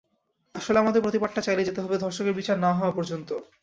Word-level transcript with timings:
আসলে 0.55 0.77
আমাদের 0.79 1.03
প্রতিবাদটা 1.03 1.41
চালিয়ে 1.41 1.67
যেতে 1.69 1.79
হবে 1.81 1.95
ধর্ষকের 1.97 2.37
বিচার 2.39 2.57
না 2.59 2.71
হওয়া 2.73 2.95
পর্যন্ত। 2.97 3.29